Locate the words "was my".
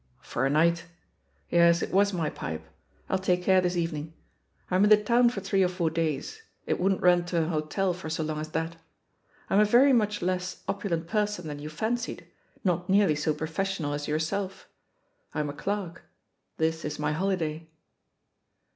1.93-2.31